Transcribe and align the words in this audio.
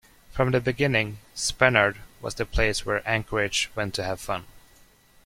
From 0.31 0.49
the 0.49 0.59
beginning, 0.59 1.19
Spenard 1.35 1.97
was 2.21 2.33
the 2.33 2.45
place 2.47 2.83
where 2.87 3.07
Anchorage 3.07 3.69
went 3.75 3.93
to 3.93 4.03
have 4.03 4.19
fun. 4.19 4.47